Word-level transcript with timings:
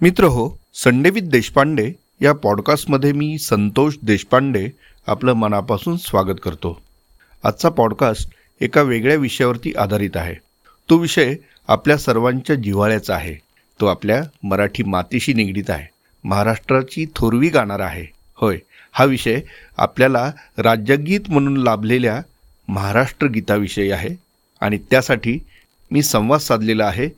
मित्र 0.00 0.24
हो 0.24 0.50
Sunday 0.74 1.10
with 1.10 1.22
Deshpande 1.22 1.92
या 2.20 2.32
पॉडकास्टमध्ये 2.32 3.12
मी 3.12 3.38
संतोष 3.38 3.94
देशपांडे 4.02 4.68
आपलं 5.06 5.32
मनापासून 5.32 5.96
स्वागत 5.96 6.40
करतो. 6.42 6.82
आजचा 7.44 7.68
पॉडकास्ट 7.68 8.28
एका 8.60 8.82
वेगळ्या 8.82 9.16
विषयावरती 9.16 9.72
आधारित 9.78 10.10
आहे. 10.14 10.34
तो 10.90 10.96
विषय 10.96 11.34
आपल्या 11.68 11.98
सर्वांच्या 11.98 12.56
जिव्हाळ्याचा 12.56 13.14
आहे. 13.14 13.34
तो 13.80 13.86
आपल्या 13.86 14.22
मराठी 14.42 14.82
मातीशी 14.82 15.32
निगडीत 15.32 15.70
आहे. 15.70 15.86
महाराष्ट्राची 16.24 17.06
थोरवी 17.16 17.48
गाणार 17.48 17.80
आहे. 17.80 18.06
होय 18.36 18.58
हा 18.92 19.04
विषय 19.04 19.40
आपल्याला 19.76 20.32
राज्यगीत 20.58 21.20
म्हणून 21.28 21.56
लाभलेल्या 21.56 22.22
महाराष्ट्र 22.68 23.26
गीताविषयी 23.26 23.90
आहे 23.90 24.10
आणि 24.60 24.78
त्यासाठी 24.78 25.38
मी 25.90 26.02
संवाद 26.02 26.40
साधलेला 26.40 26.86
आहे 26.86 27.08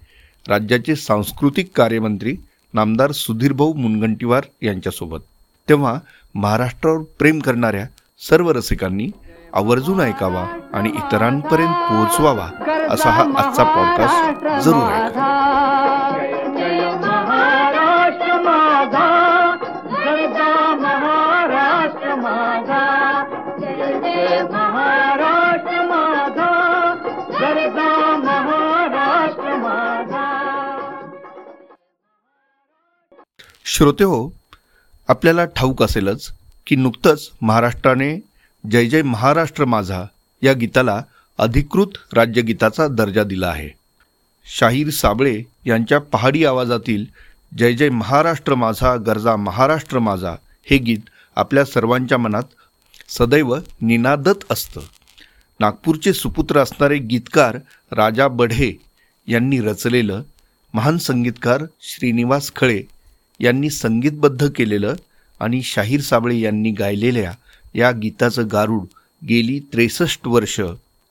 राज्याचे 0.48 0.96
सांस्कृतिक 0.96 1.70
कार्यमंत्री 1.74 2.36
नामदार 2.75 3.12
सुधीरभाऊ 3.12 3.73
मुनगंटीवार 3.73 4.43
यांच्यासोबत. 4.63 5.21
तेव्हा 5.68 5.99
महाराष्ट्रावर 6.35 6.99
प्रेम 7.18 7.39
करणाऱ्या 7.39 7.86
सर्व 8.29 8.50
रसिकांनी 8.50 9.09
आवर्जून 9.54 10.00
ऐकावा 10.00 10.46
आणि 10.73 10.89
इतरांपर्यंत 10.89 11.75
पोहोचवावा 11.75 12.49
असा 12.90 13.11
हा 13.11 13.25
आजचा 13.36 13.64
पॉडकास्ट 13.64 14.46
जरूर 14.64 14.82
ऐका 14.82 15.57
श्रोते 33.70 34.05
हो 34.05 34.19
आपल्याला 35.08 35.45
ठाऊक 35.45 35.83
असेलच 35.83 36.31
की 36.67 36.77
नुकतंच 36.77 37.29
महाराष्ट्राने 37.42 38.15
जय 38.70 38.87
जय 38.87 39.03
महाराष्ट्र 39.03 39.65
माझा 39.65 40.05
या 40.42 40.53
गीताला 40.53 41.03
अधिकृत 41.39 41.98
राज्यगीताचा 42.12 42.87
दर्जा 42.89 43.25
दिला 43.25 43.48
आहे. 43.48 43.69
शाहीर 44.47 44.91
साबळे 44.91 45.42
यांच्या 45.67 45.98
पहाडी 46.01 46.45
आवाजातील 46.45 47.05
जय 47.59 47.73
जय 47.73 47.89
महाराष्ट्र 47.89 48.55
माझा 48.55 48.97
गरजा 48.97 49.37
महाराष्ट्र 49.37 49.98
माझा 49.98 50.35
हे 50.70 50.79
गीत 50.79 51.11
आपल्या 51.37 51.64
सर्वांच्या 51.64 52.19
मनात 52.19 52.45
सदैव 53.09 53.55
निनादत 53.81 54.45
असतं. 54.51 54.81
नागपूरचे 55.61 56.12
सुपुत्र 56.12 56.59
असणारे 56.59 56.98
गीतकार 56.98 57.59
राजा 57.92 58.29
बढे 58.29 58.77
यांनी 59.29 59.61
रचलेलं 59.61 60.23
महान 60.75 60.98
संगीतकार 60.98 61.64
श्रीनिवास 61.81 62.53
खळे 62.57 62.83
यांनी 63.41 63.70
संगीतबद्ध 63.70 64.48
केलेलं 64.56 64.94
आणि 65.41 65.62
शाहीर 65.62 66.00
साबळे 66.00 66.39
यांनी 66.39 66.70
गायलेल्या 66.70 67.33
या 67.75 67.91
गीताचं 67.91 68.47
गारूड 68.53 68.86
गेली 69.28 69.61
त्रेसष्ट 69.72 70.27
वर्ष 70.27 70.61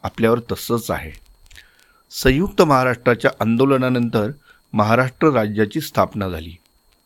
आपल्यावर 0.04 0.40
तसंच 0.52 0.92
आहे. 0.92 1.12
संयुक्त 2.12 2.62
महाराष्ट्राच्या 2.62 3.32
आंदोलनानंतर 3.40 4.32
महाराष्ट्र 4.74 5.30
राज्याची 5.30 5.82
स्थापना 5.82 6.30
झाली. 6.30 6.56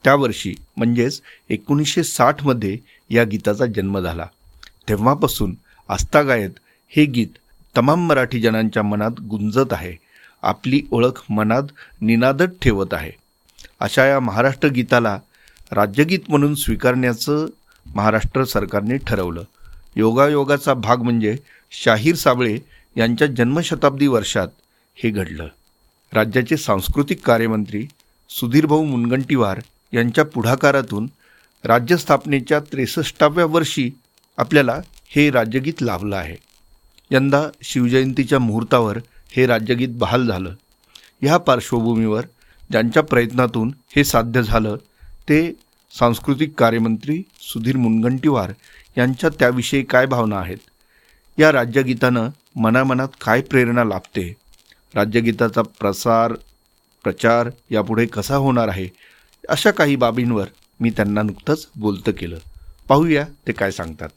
त्या 0.03 0.16
वर्षी 0.16 0.55
म्हणजेच 0.78 1.22
एकोणीसशे 1.50 2.03
साठमध्ये 2.03 2.78
या 3.09 3.23
गीताचा 3.23 3.66
जन्म 3.66 4.00
झाला. 4.00 4.25
तेव्हापासून 4.89 5.58
आस्थागायत 5.89 6.50
हे 6.89 7.06
गीत 7.06 7.28
तमाम 7.78 8.08
मराठी 8.08 8.41
जनांच्या 8.41 8.83
मनात 8.83 9.19
गुंजत 9.19 9.73
आहे. 9.73 9.95
आपली 10.41 10.81
ओळख 10.91 11.23
मनात 11.30 11.63
निनादत 12.02 12.52
ठेवत 12.61 12.94
आहे. 12.94 13.11
अशा 13.82 14.06
या 14.06 14.20
महाराष्ट्र 14.20 14.68
गीताला 14.68 15.20
राज्यगीत 15.72 16.20
म्हणून 16.30 16.56
स्वीकारण्याचं 16.56 17.46
महाराष्ट्र 17.96 18.44
सरकारने 18.44 18.98
ठरवलं. 18.98 19.44
योगायोगाचा 19.96 20.74
भाग 20.74 20.98
म्हणजे 20.98 21.36
शाहीर 21.72 22.16
साबळे 22.16 22.58
यांच्या 22.97 23.28
जन्मशताब्दी 23.28 24.08
वर्षात 24.08 24.47
हे 24.96 25.09
घडलं. 25.09 25.47
राज्याचे 26.14 26.58
सांस्कृतिक 26.58 27.25
कार्यमंत्री 27.25 27.88
सुधीरभाऊ 28.30 28.84
मुनगंटीवार 28.84 29.62
यांच्या 29.94 30.25
पुढाकारातून 30.25 31.09
राज्य 31.64 31.97
स्थापनेच्या 31.97 32.59
त्रेसष्टाव्या 32.59 33.46
वर्षी 33.46 33.91
आपल्याला 34.38 34.81
हे 35.08 35.31
राज्यगीत 35.31 35.81
लाभलं 35.81 36.16
आहे. 36.16 36.36
यंदा 37.12 37.47
शिवजयंतीच्या 37.64 38.40
मुहूर्तावर 38.40 38.97
हे 39.31 39.46
राज्यगीत 39.46 39.90
बहाल 39.91 40.28
झालं. 40.28 40.56
ह्या 41.22 41.38
पार्श्वभूमीवर 41.38 42.22
ज्यांच्या 42.72 43.04
प्रयत्नातून 43.04 43.74
हे 43.96 44.04
साध्य 44.04 44.44
झालं 44.44 44.76
ते 45.30 45.54
सांस्कृतिक 46.00 46.54
कार्यमंत्री 46.58 47.24
सुधीर 47.42 47.78
मुनगंटीवार 47.78 48.54
यांच्या 48.98 49.30
त्याविषयी 49.30 49.84
काय 49.84 50.06
भावना 50.06 50.40
आहेत? 50.40 50.58
या 51.40 51.52
राज्यगीतानं 51.52 52.30
मनामनात 52.56 53.08
काय 53.22 53.42
प्रेरणा 53.42 53.84
लाभते? 53.84 54.36
राज्यगीताचा 54.96 55.62
प्रसार 55.62 56.34
प्रचार 57.04 57.50
यापुढे 57.70 58.06
कसा 58.06 58.36
होणार 58.36 58.68
आहे? 58.68 58.90
अशा 59.50 59.72
काही 59.72 59.96
बाबींवर 59.96 60.46
मी 60.80 60.90
त्यांना 60.90 61.22
नुकतंच 61.22 61.68
बोलतं 61.76 62.12
केलं. 62.12 62.38
पाहूया 62.88 63.26
ते 63.48 63.52
काय 63.52 63.72
सांगतात. 63.72 64.09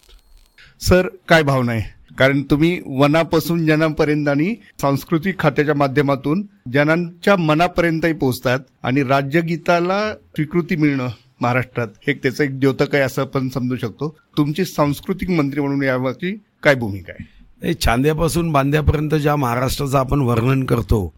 सर 0.81 1.09
काय 1.29 1.43
भावना 1.43 1.73
आहे? 1.73 1.94
कारण 2.19 2.43
तुम्ही 2.43 2.81
वनापासून 2.87 3.67
जनापर्यंत 3.67 4.29
आणि 4.29 4.55
सांस्कृतिक 4.81 5.39
खात्याच्या 5.39 5.75
माध्यमातून 5.75 6.47
जनांच्या 6.73 7.37
मनापर्यंतही 7.37 8.13
पोहोचतात 8.13 8.59
आणि 8.83 9.03
राज्यगीताला 9.03 10.15
स्वीकृती 10.15 10.77
मिळणं 10.77 11.09
महाराष्ट्रात 11.41 11.89
हे 12.07 12.13
त्याचं 12.13 12.45
एक 12.45 12.61
द्योतक 12.61 12.95
आहे 12.95 13.03
असं 13.03 13.23
आपण 13.23 13.49
समजू 13.49 13.77
शकतो. 13.77 14.17
तुमची 14.37 14.65
सांस्कृतिक 14.65 15.31
मंत्री 15.31 15.61
म्हणून 15.61 15.83
यावरची 15.83 16.39
काय 16.63 16.75
भूमिका 16.75 17.13
आहे? 17.13 17.33
छांद्यापासून 17.85 18.53
बांध्यापर्यंत 18.53 19.15
ज्या 19.15 19.37
महाराष्ट्राचं 19.37 19.99
आपण 19.99 20.21
वर्णन 20.21 20.65
करतो 20.65 21.15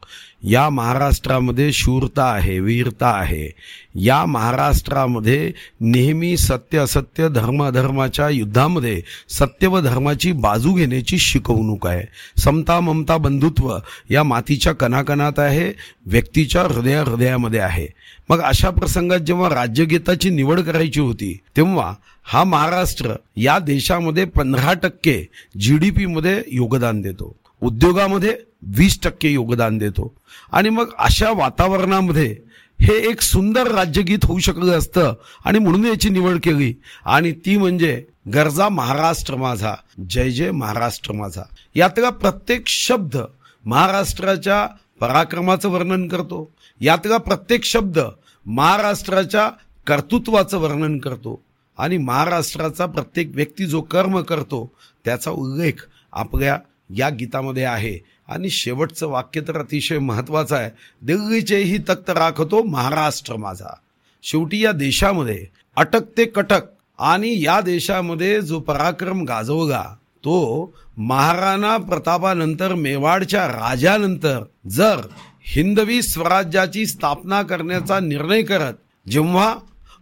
या 0.47 0.69
महाराष्ट्रामध्ये 0.71 1.73
शूरता 1.73 2.25
आहे 2.25 2.59
वीरता 2.61 3.07
आहे. 3.07 3.49
या 3.95 4.25
महाराष्ट्रामध्ये 4.27 5.53
नेहमी 5.81 6.37
सत्य 6.37 6.79
असत्य 6.79 7.29
धर्म 7.29 7.63
अधर्माच्या 7.65 8.29
युद्धामध्ये 8.29 9.01
सत्य 9.29 9.67
व 9.67 9.81
धर्माची 9.81 10.33
बाजू 10.33 10.73
घेण्याची 10.73 11.19
शिकवणूक 11.19 11.87
आहे. 11.87 12.05
समता 12.41 12.81
ममता 12.81 13.17
बंधुत्व 13.17 13.77
या 14.11 14.23
मातीच्या 14.23 14.73
कणाकणात 14.73 15.39
आहे 15.39 15.73
व्यक्तीच्या 16.07 16.63
हृदया 16.63 17.03
हृदयामध्ये 17.03 17.61
आहे. 17.61 17.87
मग 18.29 18.41
अशा 18.41 18.71
प्रसंगात 18.71 19.19
जेव्हा 19.19 19.49
राज्यगीताची 19.49 20.31
निवड 20.31 20.61
करायची 20.61 21.01
होती 21.01 21.39
तेव्हा 21.57 21.95
हा 22.25 22.45
महाराष्ट्र 22.45 23.13
या 23.37 23.59
देशामध्ये 23.59 24.25
पंधरा 24.25 24.73
टक्के 24.73 25.27
जी 25.61 25.79
डी 25.79 25.91
पीमध्ये 25.91 26.43
योगदान 26.53 27.01
देतो. 27.01 27.37
उद्योगामध्ये 27.63 28.37
वीस 28.67 29.01
टक्के 29.03 29.29
योगदान 29.29 29.79
देतो. 29.79 30.15
आणि 30.53 30.69
मग 30.69 30.91
अशा 30.99 31.31
वातावरणामध्ये 31.31 32.37
हे 32.81 33.11
एक 33.11 33.21
सुंदर 33.21 33.67
राज्यगीत 33.67 34.19
होऊ 34.25 34.39
शकत 34.39 34.69
असतं 34.69 35.15
आणि 35.45 35.59
म्हणून 35.59 35.85
याची 35.85 36.09
निवड 36.09 36.41
केली. 36.43 36.75
आणि 37.05 37.33
ती 37.33 37.57
म्हणजे 37.57 38.05
गरजा 38.35 38.69
महाराष्ट्र 38.69 39.37
माझा 39.37 39.75
जय 40.11 40.31
जय 40.31 40.51
महाराष्ट्र 40.51 41.13
माझा. 41.13 41.43
यातला 41.75 42.11
प्रत्येक 42.11 42.69
शब्द 42.69 43.17
महाराष्ट्राच्या 43.65 44.69
पराक्रमाचं 45.01 45.69
वर्णन 45.69 46.09
करतो. 46.09 46.53
यातला 46.81 47.17
प्रत्येक 47.17 47.65
शब्द 47.65 47.99
महाराष्ट्राच्या 48.47 49.51
कर्तृत्वाचं 49.87 50.59
वर्णन 50.59 50.99
करतो. 50.99 51.43
आणि 51.79 51.99
महाराष्ट्राचा 51.99 52.87
प्रत्येक 52.87 53.31
व्यक्ती 53.35 53.67
जो 53.67 53.81
कर्म 53.81 54.21
करतो 54.21 54.73
त्याचा 55.05 55.31
उल्लेख 55.31 55.73
आपल्या 56.13 56.59
या 56.97 57.09
गीतामध्ये 57.09 57.65
आहे. 57.65 58.16
आणि 58.29 58.51
शेवटचं 58.51 59.07
वाक्य 59.07 59.41
तर 59.41 59.59
अतिशय 59.59 59.99
महत्वाचं 59.99 60.57
आहे. 60.57 60.71
दिल्लीचेही 61.03 61.79
तख्त 61.79 62.11
राखतो 62.11 62.63
महाराष्ट्र 62.63 63.37
माझा. 63.37 63.75
शेवटी 64.23 64.65
या 64.65 64.73
देशामध्ये 64.73 65.47
अटक 65.77 66.05
ते 66.17 66.25
कटक 66.25 66.65
आणि 66.99 67.45
या 67.45 67.61
देशामध्ये 67.61 68.41
जो 68.41 68.61
पराक्रम 68.61 69.23
गाजवला 69.25 69.83
तो 70.25 70.73
महाराणा 70.97 71.77
प्रतापानंतर 71.77 72.75
मेवाडच्या 72.75 73.47
राजानंतर 73.49 74.43
जर 74.69 75.01
हिंदवी 75.47 76.03
स्वराज्याची 76.03 76.87
स्थापना 76.87 77.43
करण्याचा 77.43 77.99
निर्णय 78.01 78.43
करत 78.43 78.75
जेव्हा 79.07 79.55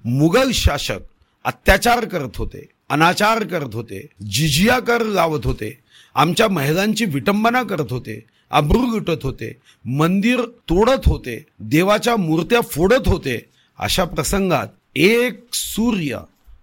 मुघल 0.05 0.51
शासक 0.55 1.01
अत्याचार 1.45 2.05
करत 2.05 2.37
होते 2.37 2.67
अनाचार 2.89 3.45
करत 3.45 3.75
होते 3.75 4.07
जिजिया 4.31 4.79
कर 4.81 5.03
लावत 5.05 5.47
होते 5.47 5.84
आमच्या 6.15 6.49
महिलांची 6.49 7.05
विटंबना 7.05 7.63
करत 7.63 7.87
होते 7.91 8.25
अब्रू 8.51 8.87
लुटत 8.87 9.23
होते 9.23 9.53
मंदिर 9.85 10.41
तोडत 10.41 11.09
होते 11.09 11.45
देवाच्या 11.61 12.17
मूर्त्या 12.17 12.61
फोडत 12.61 13.09
होते 13.09 13.39
अशा 13.79 14.05
प्रसंगात 14.05 14.67
एक 14.97 15.45
सूर्य 15.53 16.19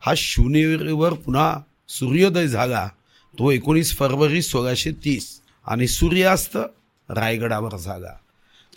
हा 0.05 0.13
शून्यवर 0.17 1.13
पुन्हा 1.13 1.59
सूर्योदय 1.89 2.47
झाला. 2.47 2.87
तो 3.39 3.51
एकोणीस 3.51 3.97
फरवरी 3.97 4.41
सोळाशे 4.41 4.91
तीस 4.91 5.41
आणि 5.67 5.87
सूर्यास्त 5.87 6.57
रायगडावर 7.09 7.77
झाला. 7.77 8.13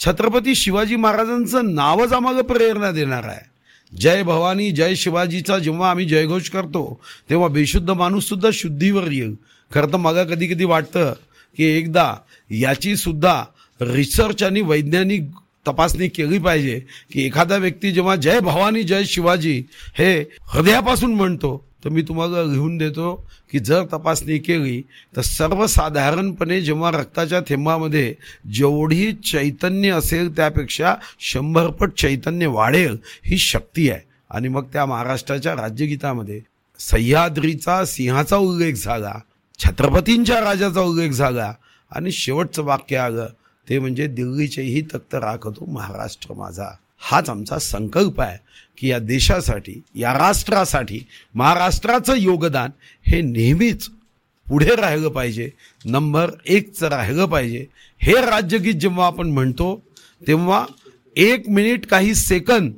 छत्रपती 0.00 0.55
शिवाजी 0.55 0.97
महाराजांचं 0.97 1.75
नावच 1.75 2.12
आम्हाला 2.12 2.43
प्रेरणा 2.43 2.91
देणार 2.91 3.25
आहे. 3.25 3.97
जय 3.97 4.23
भवानी 4.23 4.71
जय 4.71 4.94
शिवाजीचा 4.94 5.59
जेव्हा 5.59 5.91
आम्ही 5.91 6.05
जयघोष 6.05 6.49
करतो 6.50 7.00
तेव्हा 7.31 7.49
बेशुद्ध 7.49 7.91
माणूस 7.91 8.29
सुद्धा 8.29 8.49
शुद्धीवर 8.53 9.11
येईल. 9.11 9.35
खरं 9.75 9.87
तर 9.87 9.97
मला 9.97 10.25
कधी 10.25 10.47
कधी 10.47 10.65
वाटतं 10.65 11.12
की 11.56 11.65
एकदा 11.65 12.15
याची 12.50 12.97
सुद्धा 12.97 13.44
रिसर्च 13.81 14.43
आणि 14.43 14.61
वैज्ञानिक 14.61 15.29
तपासणी 15.69 16.09
केली 16.09 16.38
पाहिजे 16.38 16.82
की 17.12 17.26
एखादा 17.26 17.56
व्यक्ती 17.56 17.93
जेव्हा 17.93 18.17
जय 18.17 18.41
भवानी 18.41 18.82
जय 18.82 19.05
शिवाजी 19.05 19.62
हे 19.99 20.25
हृदयापासून 20.41 21.15
म्हणतो 21.15 21.65
तर 21.85 21.88
मी 21.88 22.03
तुम्हाला 22.03 22.43
लिहून 22.43 22.76
देतो 22.79 23.29
की 23.53 23.59
जर 23.59 23.85
तपासणी 23.85 24.38
केली 24.38 24.82
तर 25.17 25.21
सर्वसाधारणपणे 25.21 26.61
जेव्हा 26.61 26.91
रक्ताच्या 26.91 27.41
थेंबामध्ये 27.41 28.15
जेवढी 28.53 29.12
चैतन्य 29.12 29.91
असेल 29.91 30.37
त्यापेक्षा 30.37 30.94
शंभरपट 31.21 31.93
चैतन्य 31.93 32.47
वाढेल 32.47 32.97
ही 33.25 33.38
शक्ती 33.38 33.91
आहे. 33.91 34.00
आणि 34.31 34.49
मग 34.49 34.65
त्या 34.73 34.87
महाराष्ट्राच्या 34.87 35.53
राज्यगीतामध्ये 35.53 36.41
सह्याद्रीचा 36.79 37.85
सिंहाचा 37.85 38.37
उल्लेख 38.37 38.75
झाला. 38.75 39.15
छत्रपतींच्या 39.58 40.40
राजाचा 40.40 40.80
उल्लेख 40.80 41.10
झाला 41.10 41.52
आणि 41.92 42.12
शेवटचं 42.12 42.62
वाक्य 42.64 42.96
आलं 42.96 43.28
ते 43.68 43.78
म्हणजे 43.78 44.06
दिल्लीचेही 44.06 44.80
तख्त 44.94 45.14
राखतो 45.14 45.64
महाराष्ट्र 45.72 46.34
माझा. 46.34 46.70
हाच 47.10 47.28
आमचा 47.30 47.58
संकल्प 47.58 48.20
आहे 48.20 48.36
की 48.78 48.88
या 48.88 48.98
देशासाठी 48.98 49.80
या 49.94 50.12
राष्ट्रासाठी 50.18 51.00
महाराष्ट्राचं 51.34 52.14
योगदान 52.16 52.70
हे 53.06 53.20
नेहमीच 53.20 53.88
पुढे 54.46 54.74
राहिलं 54.76 55.08
पाहिजे. 55.08 55.50
नंबर 55.84 56.30
एकचं 56.46 56.88
राहिलं 56.88 57.26
पाहिजे. 57.26 57.64
हे 58.00 58.14
राज्यगीत 58.20 58.74
जेव्हा 58.74 59.06
आपण 59.06 59.30
म्हणतो 59.30 59.76
तेव्हा 60.22 60.64
एक 61.16 61.48
मिनिट 61.48 61.86
काही 61.86 62.14
सेकंद 62.14 62.72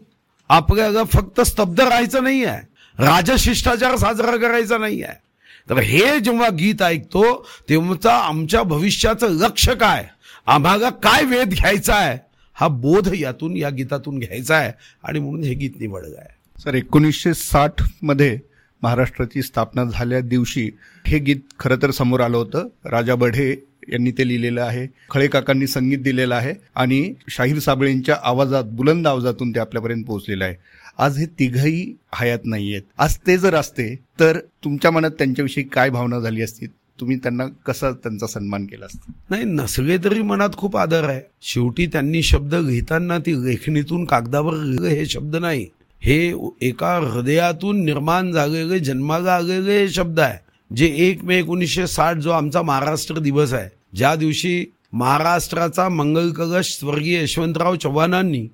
आपल्याला 0.51 1.05
फक्त 1.05 1.41
स्तब्ध 1.41 1.81
राहायचं 1.81 2.25
नाही 2.25 2.45
आहे 2.45 3.05
राजशिष्टाचार 3.05 3.97
साजरा 3.97 4.37
करायचा 4.37 4.79
नाही 4.79 5.03
आहे 5.03 5.25
तर 5.69 5.79
हे 5.79 6.19
जेव्हा 6.21 6.49
गीत 6.49 6.83
ऐकतो 6.83 7.23
तेव्हा 7.69 8.13
आमच्या 8.19 8.63
भविष्याचं 8.63 9.37
लक्ष 9.39 9.69
काय? 9.71 10.05
आम्हाला 10.47 10.91
काय 11.03 11.25
वेध 11.25 11.55
घ्यायचा 11.55 11.95
आहे 11.95 12.17
हा 12.57 12.69
बोध 12.69 13.09
यातून 13.15 13.57
या 13.57 13.71
गीतातून 13.71 14.19
घ्यायचा 14.19 14.57
आहे 14.57 14.73
आणि 15.05 15.19
म्हणून 15.19 15.43
हे 15.45 15.55
गीत 15.55 15.81
निवडलं 15.81 16.17
आहे 16.19 16.63
सर 16.63 16.75
एकोणीसशे 16.75 17.35
साठमध्ये 17.35 18.39
महाराष्ट्राची 18.83 19.43
स्थापना 19.43 19.85
झाल्या 19.85 20.21
दिवशी 20.21 20.69
हे 21.07 21.19
गीत 21.19 21.41
खरं 21.61 21.77
तर 21.83 21.91
समोर 21.91 22.21
आलं 22.21 22.37
होतं. 22.37 22.69
राजा 22.85 23.15
बढे 23.15 23.51
यांनी 23.89 24.11
ते 24.11 24.27
लिहिलेलं 24.29 24.63
आहे 24.63 24.87
खळे 25.11 25.27
काकांनी 25.29 25.67
संगीत 25.67 25.99
दिलेलं 25.99 26.35
आहे 26.35 26.53
आणि 26.75 27.15
शाहीर 27.31 27.59
साबळेंच्या 27.59 28.17
आवाजात 28.23 28.65
बुलंद 28.65 29.07
आवाजातून 29.07 29.51
ते 29.51 29.61
आपल्यापर्यंत 29.61 30.05
पोहोचलेलं 30.05 30.45
आहे. 30.45 30.55
आज 30.99 31.19
हे 31.19 31.27
तिघही 31.27 31.97
हयात 32.15 32.39
नाहीयेत. 32.45 32.83
आज 32.99 33.17
ते 33.27 33.39
जर 33.39 33.55
असते 33.55 33.97
तर 34.21 34.39
तुमच्या 34.65 34.91
मनात 34.91 35.11
त्यांच्याविषयी 35.11 35.65
काय 35.65 35.91
भावना 35.91 36.21
झाली 36.21 36.43
असती? 36.43 36.67
तुम्ही 37.01 37.17
त्यांना 37.17 37.47
कसा 37.67 37.91
त्यांचा 37.91 38.27
सन्मान 38.27 38.67
केला 38.67 38.87
असता? 38.87 39.13
नाही 39.31 39.45
नसले 39.45 39.99
तरी 39.99 40.23
मनात 40.23 40.51
खूप 40.57 40.77
आदर 40.77 41.05
आहे. 41.05 41.21
शेवटी 41.43 41.87
त्यांनी 41.87 42.23
शब्द 42.23 42.55
घेताना 42.55 43.19
ती 43.19 43.47
लेखणीतून 43.47 44.05
कागदावर 44.05 44.55
हे 44.89 45.07
शब्द 45.07 45.37
नाही. 45.37 45.67
हे 46.01 46.33
एका 46.61 46.97
हृदयातून 46.97 47.85
निर्माण 47.85 48.33
झालेले 48.33 48.79
जन्माला 48.79 49.35
आलेले 49.35 49.81
हे 49.81 49.89
शब्द 49.89 50.21
आहे. 50.21 50.39
जे 50.77 50.87
एक 50.87 51.25
मे 51.25 51.39
एकोणीसशे 51.39 51.87
साठ 51.87 52.17
जो 52.17 52.31
आमचा 52.31 52.63
महाराष्ट्र 52.63 53.19
दिवस 53.19 53.53
आहे. 53.53 53.69
ज्या 53.95 54.15
दिवशी 54.15 54.65
महाराष्ट्राचा 54.93 55.89
मंगल 55.89 56.31
कलश 56.31 56.77
स्वर्गीय 56.81 57.23
यशवंतराव 57.23 57.77
चव्हाणांनी 57.77 58.49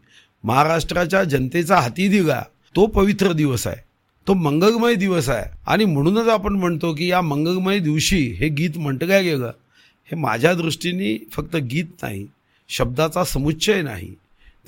महाराष्ट्राच्या 0.45 1.25
जनतेचा 1.25 1.77
हाती 1.77 2.09
दिला 2.09 2.43
तो 2.77 2.87
पवित्र 2.87 3.33
दिवस 3.33 3.67
आहे. 3.67 3.77
तो 4.27 4.35
मंगलमय 4.35 4.95
दिवस 4.95 5.29
आहे. 5.29 5.51
आणि 5.67 5.85
म्हणूनच 5.85 6.29
आपण 6.29 6.53
म्हणतो 6.53 6.95
की 6.95 7.11
या 7.11 7.21
मंगलमय 7.21 7.79
दिवशी 7.79 8.27
हे 8.39 8.49
गीत 8.49 8.71
म्हटलं 8.77 9.23
गेलं? 9.25 9.53
हे 10.05 10.17
माझ्या 10.17 10.55
दृष्टीने 10.55 11.27
फक्त 11.33 11.57
गीत 11.57 11.85
नाही 12.03 12.27
शब्दाचा 12.69 13.25
समुच्चय 13.25 13.83
नाही. 13.83 14.15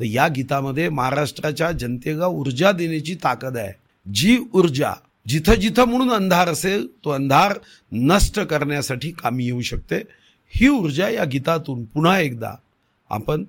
तर 0.01 0.05
या 0.05 0.29
गीतामध्ये 0.29 0.89
महाराष्ट्राच्या 0.89 1.73
जनतेला 1.73 2.27
ऊर्जा 2.27 2.73
देण्याची 2.73 3.15
ताकद 3.15 3.57
आहे. 3.57 3.73
जी 4.15 4.39
ऊर्जा 4.55 4.93
जिथं 5.29 5.55
जिथं 5.55 5.85
म्हणून 5.85 6.11
अंधार 6.11 6.49
असेल 6.49 6.87
तो 7.05 7.11
अंधार 7.11 7.59
नष्ट 7.93 8.41
करण्यासाठी 8.41 9.11
कामी 9.11 9.45
येऊ 9.45 9.61
शकते. 9.61 9.97
ही 10.49 10.69
ऊर्जा 10.69 11.09
या 11.09 11.25
गीतातून 11.25 11.85
पुन्हा 11.85 12.19
एकदा 12.21 12.55
आपण 13.11 13.45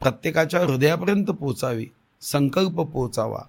प्रत्येकाच्या 0.00 0.60
हृदयापर्यंत 0.60 1.26
पोचावी 1.26 1.86
संकल्प 2.20 2.80
पोचावा 2.80 3.40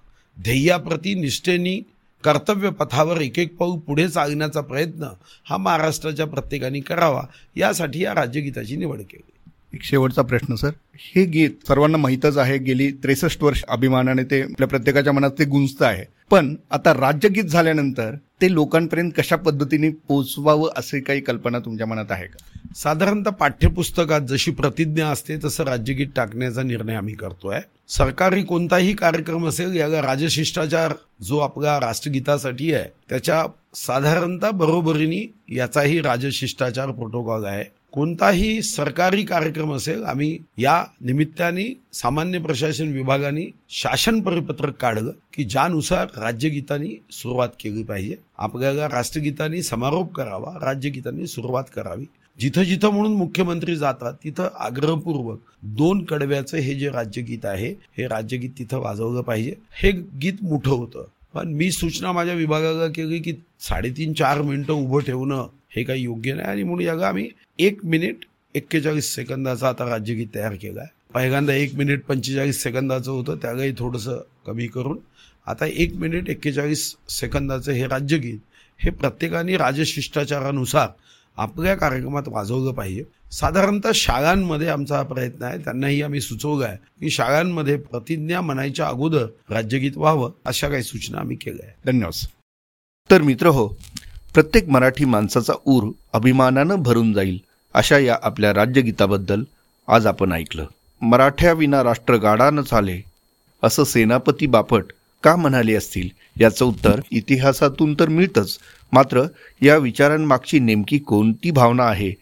ध्येयाप्रती 0.42 1.14
निष्ठेनी 1.14 1.80
कर्तव्य 2.24 2.70
पथावर 2.70 3.20
एक 3.20 3.38
एक 3.38 3.56
पाऊल 3.56 3.78
पुढे 3.78 4.08
चालण्याचा 4.08 4.60
प्रयत्न 4.60 5.06
हा 5.44 5.56
महाराष्ट्राच्या 5.56 6.26
प्रत्येकाने 6.26 6.80
करावा. 6.80 7.22
यासाठी 7.56 8.04
या 8.04 8.14
राज्यगीताची 8.14 8.76
निवड 8.76 8.98
केली. 8.98 9.41
एक 9.74 9.82
शेवटचा 9.82 10.22
प्रश्न 10.22 10.54
सर. 10.54 10.70
हे 10.94 11.24
गीत 11.24 11.50
सर्वांना 11.68 11.98
माहीतच 11.98 12.36
आहे 12.36 12.58
गेली 12.58 12.90
त्रेसष्ट 12.90 13.42
वर्ष 13.42 13.62
अभिमानाने 13.68 14.22
ते 14.22 14.42
आपल्या 14.42 14.68
प्रत्येकाच्या 14.68 15.12
मनात 15.12 15.30
ते 15.38 15.44
गुंजतं 15.44 15.86
आहे. 15.86 16.04
पण 16.30 16.54
आता 16.70 16.92
राज्यगीत 16.94 17.44
झाल्यानंतर 17.44 18.14
ते 18.40 18.52
लोकांपर्यंत 18.52 19.10
कशा 19.18 19.36
पद्धतीने 19.36 19.88
पोचवावं 19.88 20.70
असे 20.76 21.00
काही 21.00 21.20
कल्पना 21.20 21.58
तुमच्या 21.58 21.86
मनात 21.86 22.10
आहे 22.10 22.26
का? 22.26 22.58
साधारणतः 22.76 23.30
पाठ्यपुस्तकात 23.30 24.20
जशी 24.20 24.50
प्रतिज्ञा 24.50 25.08
असते 25.08 25.36
तसं 25.44 25.64
राज्यगीत 25.64 26.06
टाकण्याचा 26.16 26.62
निर्णय 26.62 26.94
आम्ही 26.94 27.14
करतोय. 27.14 27.58
सरकारी 27.88 28.42
कोणताही 28.42 28.92
कार्यक्रम 28.92 29.46
असेल 29.46 29.76
याला 29.76 30.02
राजशिष्टाचार 30.02 30.92
जो 31.22 31.38
आपला 31.38 31.80
राष्ट्रगीतासाठी 31.80 32.72
आहे 32.74 32.88
त्याच्या 33.08 33.44
साधारणतः 33.74 34.50
बरोबरीने 34.50 35.32
याचाही 35.48 36.00
राजशिष्टाचार 36.00 36.90
प्रोटोकॉल 36.90 37.44
आहे. 37.44 37.64
कोणताही 37.92 38.62
सरकारी 38.62 39.22
कार्यक्रम 39.22 39.74
असेल 39.74 40.02
आम्ही 40.02 40.38
या 40.58 40.84
निमित्ताने 41.00 41.80
सामान्य 41.92 42.38
प्रशासन 42.38 42.88
विभागाने 42.88 43.50
शासन 43.68 44.20
परिपत्रक 44.20 44.76
काढलं 44.76 45.10
की 45.32 45.44
ज्यानुसार 45.44 46.08
राज्यगीतानी 46.16 47.02
सुरुवात 47.10 47.48
केली 47.60 47.82
पाहिजे. 47.82 48.16
आपल्याला 48.38 48.86
राष्ट्रगीतानी 48.86 49.62
समारोप 49.62 50.12
करावा 50.12 50.58
राज्यगीतानी 50.62 51.26
सुरुवात 51.26 51.64
करावी. 51.74 52.04
जिथं 52.40 52.62
जिथं 52.62 52.88
म्हणून 52.88 53.12
मुख्यमंत्री 53.12 53.76
जातात 53.76 54.12
तिथं 54.24 54.48
आग्रहपूर्वक 54.58 55.38
दोन 55.62 56.04
कडव्याचं 56.04 56.56
हे 56.56 56.74
जे 56.74 56.88
राज्यगीत 56.88 57.44
आहे 57.44 57.74
हे 57.98 58.06
राज्यगीत 58.06 58.50
तिथं 58.58 58.78
वाजवलं 58.78 59.20
पाहिजे. 59.20 59.54
हे 59.82 59.92
गीत 59.92 60.32
मोठं 60.42 60.70
होतं. 60.70 61.04
पण 61.34 61.48
मी 61.48 61.70
सूचना 61.70 62.12
माझ्या 62.12 62.34
विभागाला 62.34 62.86
केली 62.86 63.18
की 63.18 63.32
साडेतीन 63.60 64.12
चार 64.12 64.42
मिनिटं 64.42 64.72
उभं 64.72 65.00
ठेवणं 65.00 65.46
हे 65.72 65.82
काही 65.82 66.02
योग्य 66.02 66.34
नाही 66.34 66.48
आणि 66.48 66.62
म्हणून 66.62 66.84
याला 66.84 67.08
आम्ही 67.08 67.28
एक 67.58 67.84
मिनिट 67.84 68.24
एक्केचाळीस 68.54 69.14
सेकंदाचा 69.14 69.68
आता 69.68 69.88
राज्यगीत 69.90 70.26
तयार 70.34 70.54
केलं 70.54 70.80
आहे 70.80 71.00
पहिल्यांदा 71.14 71.54
एक 71.54 71.74
मिनिट 71.74 72.04
पंचेचाळीस 72.04 72.62
सेकंदाचं 72.62 73.10
होतं 73.10 73.36
त्यालाही 73.36 73.72
थोडंसं 73.78 74.20
कमी 74.46 74.66
करून. 74.66 74.98
आता 75.46 75.66
एक 75.66 75.94
मिनिट 75.94 76.28
एक्केचाळीस 76.30 76.94
सेकंदाचं 77.10 77.72
हे 77.72 77.86
राज्यगीत 77.86 78.38
हे 78.80 78.90
प्रत्येकाने 78.90 79.56
राजशिष्टाचारानुसार 79.56 80.88
आपल्या 81.38 81.74
कार्यक्रमात 81.74 82.28
वाजवलं 82.28 82.72
पाहिजे. 82.72 83.02
साधारणतः 83.32 83.90
शाळांमध्ये 83.94 84.68
आमचा 84.68 84.96
हा 84.96 85.02
प्रयत्न 85.02 85.42
आहे 85.42 85.58
त्यांनाही 85.58 86.00
आम्ही 86.02 86.20
सुचवलं 86.20 86.64
आहे 86.64 86.76
की 87.00 87.10
शाळांमध्ये 87.10 87.76
प्रतिज्ञा 87.76 88.40
म्हणायच्या 88.40 88.86
अगोदर 88.86 89.26
राज्यगीत 89.50 89.96
व्हावं 89.96 90.30
अशा 90.44 90.68
काही 90.68 90.82
सूचना 90.82 91.18
आम्ही 91.20 91.36
केल्या 91.36 91.66
आहेत. 91.66 91.76
धन्यवाद 91.86 92.26
तर 93.10 93.22
मित्र 93.22 93.46
हो 93.48 93.66
प्रत्येक 94.34 94.68
मराठी 94.68 95.04
माणसाचा 95.04 95.52
ऊर 95.66 95.90
अभिमानानं 96.12 96.82
भरून 96.82 97.12
जाईल 97.12 97.38
अशा 97.74 97.98
या 97.98 98.16
आपल्या 98.22 98.52
राज्यगीताबद्दल 98.54 99.42
आज 99.88 100.06
आपण 100.06 100.32
ऐकलं. 100.32 100.64
मराठ्याविना 101.02 101.82
राष्ट्र 101.82 102.16
गाडानं 102.16 102.62
चाले 102.62 103.00
असं 103.62 103.84
सेनापती 103.84 104.46
बापट 104.46 104.84
का 105.24 105.36
म्हणाले 105.36 105.74
असतील? 105.74 106.08
याचं 106.40 106.64
उत्तर 106.64 107.00
इतिहासातून 107.10 107.94
तर 108.00 108.08
मिळतंच. 108.08 108.58
मात्र 108.92 109.22
या 109.62 109.76
विचारांमागची 109.76 110.58
नेमकी 110.58 110.98
कोणती 110.98 111.50
भावना 111.50 111.84
आहे? 111.84 112.12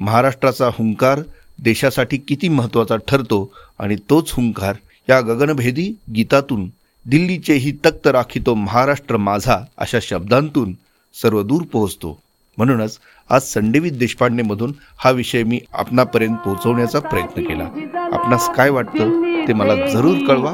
महाराष्ट्राचा 0.00 0.68
हुंकार 0.68 1.20
देशासाठी 1.58 2.16
किती 2.18 2.48
महत्त्वाचा 2.48 2.96
ठरतो 3.08 3.50
आणि 3.78 3.96
तोच 4.10 4.32
हुंकार 4.32 4.76
या 5.08 5.20
गगनभेदी 5.20 5.92
गीतातून 6.14 6.68
दिल्लीचेही 7.06 7.72
तक्त 7.84 8.06
राखितो 8.06 8.54
महाराष्ट्र 8.54 9.16
माझा 9.16 9.58
अशा 9.78 9.98
शब्दांतून 10.02 10.74
सर्वदूर 11.14 11.62
पोहोचतो. 11.72 12.18
म्हणूनच 12.56 12.98
आज 13.30 13.42
संडेवीत 13.42 13.92
देशपांडेमधून 13.92 14.72
हा 14.98 15.10
विषय 15.10 15.42
मी 15.42 15.60
आपणापर्यंत 15.74 16.36
पोहोचवण्याचा 16.36 16.98
प्रयत्न 16.98 17.42
केला. 17.42 17.64
आपणास 18.12 18.50
काय 18.50 18.70
वाटतं 18.70 19.22
ते 19.48 19.52
मला 19.52 19.86
जरूर 19.86 20.16
कळवा. 20.28 20.52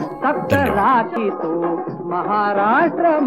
महाराष्ट्र 2.04 3.20